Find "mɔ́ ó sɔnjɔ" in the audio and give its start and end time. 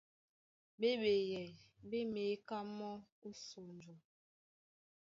2.77-3.95